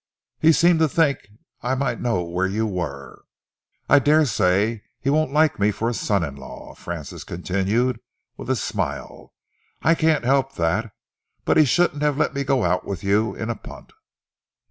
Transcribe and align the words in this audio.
He 0.39 0.51
seemed 0.51 0.79
to 0.79 0.87
think 0.87 1.27
I 1.61 1.75
might 1.75 2.01
know 2.01 2.23
where 2.23 2.47
you 2.47 2.65
were. 2.65 3.23
I 3.87 3.99
dare 3.99 4.25
say 4.25 4.81
he 4.99 5.11
won't 5.11 5.31
like 5.31 5.59
me 5.59 5.69
for 5.69 5.87
a 5.89 5.93
son 5.93 6.23
in 6.23 6.35
law," 6.37 6.73
Francis 6.73 7.23
continued 7.23 7.99
with 8.35 8.49
a 8.49 8.55
smile. 8.55 9.31
"I 9.83 9.93
can't 9.93 10.23
help 10.25 10.55
that. 10.55 10.91
He 11.53 11.65
shouldn't 11.65 12.01
have 12.01 12.17
let 12.17 12.33
me 12.33 12.43
go 12.43 12.63
out 12.63 12.83
with 12.83 13.03
you 13.03 13.35
in 13.35 13.51
a 13.51 13.55
punt." 13.55 13.91